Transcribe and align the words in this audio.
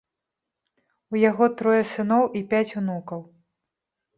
У 1.15 1.21
яго 1.29 1.45
трое 1.59 1.81
сыноў 1.93 2.23
і 2.41 2.45
пяць 2.55 2.65
унукаў. 2.83 3.21